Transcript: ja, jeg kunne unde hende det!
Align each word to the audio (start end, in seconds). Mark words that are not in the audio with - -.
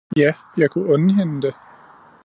ja, 0.17 0.33
jeg 0.57 0.69
kunne 0.71 0.93
unde 0.93 1.13
hende 1.13 1.41
det! 1.41 1.53